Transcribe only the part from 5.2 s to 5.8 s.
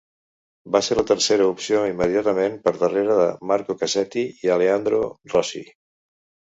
Rosi.